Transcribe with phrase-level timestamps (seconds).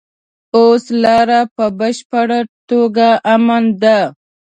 [0.57, 3.99] اوس لاره په بشپړه توګه امن ده.